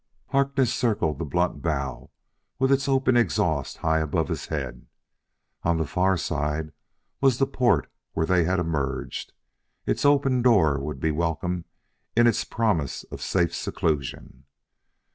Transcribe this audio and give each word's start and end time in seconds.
Harkness 0.29 0.73
circled 0.73 1.19
the 1.19 1.25
blunt 1.25 1.61
bow 1.61 2.09
with 2.57 2.71
its 2.71 2.89
open 2.89 3.15
exhaust 3.15 3.77
high 3.77 3.99
above 3.99 4.29
his 4.29 4.47
head. 4.47 4.87
On 5.61 5.77
the 5.77 5.85
far 5.85 6.17
side 6.17 6.71
was 7.21 7.37
the 7.37 7.45
port 7.45 7.87
where 8.13 8.25
they 8.25 8.43
had 8.45 8.57
emerged; 8.57 9.31
its 9.85 10.03
open 10.03 10.41
door 10.41 10.79
would 10.79 10.99
be 10.99 11.11
welcome 11.11 11.65
in 12.17 12.25
its 12.25 12.43
promise 12.43 13.03
of 13.11 13.21
safe 13.21 13.53
seclusion. 13.53 14.45